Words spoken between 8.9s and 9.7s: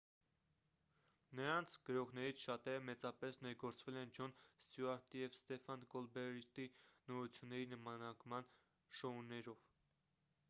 շոուներով